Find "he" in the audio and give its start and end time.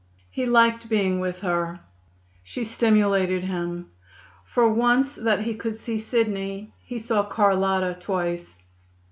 0.31-0.47, 5.41-5.53, 6.79-6.97